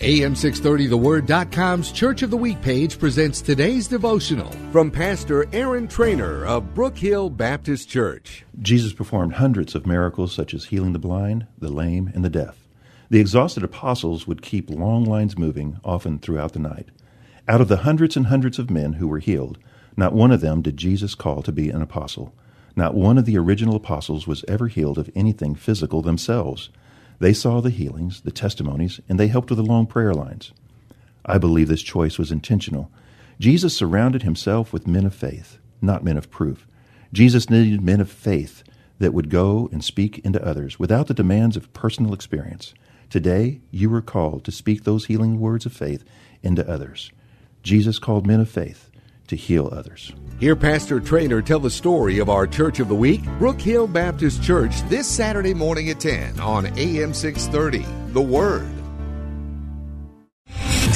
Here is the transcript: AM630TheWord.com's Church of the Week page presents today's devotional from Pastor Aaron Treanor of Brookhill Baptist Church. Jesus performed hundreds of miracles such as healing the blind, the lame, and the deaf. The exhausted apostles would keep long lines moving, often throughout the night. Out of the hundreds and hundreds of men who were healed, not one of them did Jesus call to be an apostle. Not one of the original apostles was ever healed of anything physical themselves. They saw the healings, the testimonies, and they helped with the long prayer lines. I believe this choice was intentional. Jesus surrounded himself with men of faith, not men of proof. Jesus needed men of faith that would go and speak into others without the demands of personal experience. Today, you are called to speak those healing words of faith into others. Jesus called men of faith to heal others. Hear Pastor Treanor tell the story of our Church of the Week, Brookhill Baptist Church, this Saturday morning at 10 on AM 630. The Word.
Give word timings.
AM630TheWord.com's 0.00 1.92
Church 1.92 2.22
of 2.22 2.30
the 2.30 2.36
Week 2.38 2.58
page 2.62 2.98
presents 2.98 3.42
today's 3.42 3.86
devotional 3.86 4.50
from 4.72 4.90
Pastor 4.90 5.46
Aaron 5.52 5.86
Treanor 5.86 6.46
of 6.46 6.72
Brookhill 6.72 7.36
Baptist 7.36 7.90
Church. 7.90 8.46
Jesus 8.62 8.94
performed 8.94 9.34
hundreds 9.34 9.74
of 9.74 9.86
miracles 9.86 10.34
such 10.34 10.54
as 10.54 10.64
healing 10.64 10.94
the 10.94 10.98
blind, 10.98 11.46
the 11.58 11.68
lame, 11.68 12.10
and 12.14 12.24
the 12.24 12.30
deaf. 12.30 12.66
The 13.10 13.20
exhausted 13.20 13.62
apostles 13.62 14.26
would 14.26 14.40
keep 14.40 14.70
long 14.70 15.04
lines 15.04 15.36
moving, 15.36 15.78
often 15.84 16.18
throughout 16.18 16.54
the 16.54 16.60
night. 16.60 16.88
Out 17.46 17.60
of 17.60 17.68
the 17.68 17.78
hundreds 17.78 18.16
and 18.16 18.28
hundreds 18.28 18.58
of 18.58 18.70
men 18.70 18.94
who 18.94 19.06
were 19.06 19.18
healed, 19.18 19.58
not 19.98 20.14
one 20.14 20.30
of 20.30 20.40
them 20.40 20.62
did 20.62 20.78
Jesus 20.78 21.14
call 21.14 21.42
to 21.42 21.52
be 21.52 21.68
an 21.68 21.82
apostle. 21.82 22.32
Not 22.74 22.94
one 22.94 23.18
of 23.18 23.26
the 23.26 23.36
original 23.36 23.76
apostles 23.76 24.26
was 24.26 24.46
ever 24.48 24.68
healed 24.68 24.96
of 24.96 25.10
anything 25.14 25.54
physical 25.54 26.00
themselves. 26.00 26.70
They 27.20 27.34
saw 27.34 27.60
the 27.60 27.70
healings, 27.70 28.22
the 28.22 28.32
testimonies, 28.32 29.00
and 29.08 29.20
they 29.20 29.28
helped 29.28 29.50
with 29.50 29.58
the 29.58 29.62
long 29.62 29.86
prayer 29.86 30.12
lines. 30.12 30.52
I 31.24 31.38
believe 31.38 31.68
this 31.68 31.82
choice 31.82 32.18
was 32.18 32.32
intentional. 32.32 32.90
Jesus 33.38 33.76
surrounded 33.76 34.22
himself 34.22 34.72
with 34.72 34.86
men 34.86 35.04
of 35.06 35.14
faith, 35.14 35.58
not 35.80 36.02
men 36.02 36.16
of 36.16 36.30
proof. 36.30 36.66
Jesus 37.12 37.50
needed 37.50 37.82
men 37.82 38.00
of 38.00 38.10
faith 38.10 38.64
that 38.98 39.14
would 39.14 39.30
go 39.30 39.68
and 39.70 39.84
speak 39.84 40.18
into 40.20 40.44
others 40.44 40.78
without 40.78 41.06
the 41.06 41.14
demands 41.14 41.56
of 41.56 41.72
personal 41.72 42.14
experience. 42.14 42.74
Today, 43.10 43.60
you 43.70 43.92
are 43.94 44.02
called 44.02 44.44
to 44.44 44.52
speak 44.52 44.84
those 44.84 45.06
healing 45.06 45.40
words 45.40 45.66
of 45.66 45.72
faith 45.72 46.04
into 46.42 46.68
others. 46.68 47.10
Jesus 47.62 47.98
called 47.98 48.26
men 48.26 48.40
of 48.40 48.48
faith 48.48 48.89
to 49.30 49.36
heal 49.36 49.70
others. 49.72 50.12
Hear 50.38 50.56
Pastor 50.56 51.00
Treanor 51.00 51.44
tell 51.44 51.60
the 51.60 51.70
story 51.70 52.18
of 52.18 52.28
our 52.28 52.46
Church 52.46 52.80
of 52.80 52.88
the 52.88 52.94
Week, 52.94 53.22
Brookhill 53.38 53.92
Baptist 53.92 54.42
Church, 54.42 54.82
this 54.88 55.08
Saturday 55.08 55.54
morning 55.54 55.90
at 55.90 56.00
10 56.00 56.38
on 56.40 56.66
AM 56.78 57.14
630. 57.14 58.12
The 58.12 58.20
Word. 58.20 58.79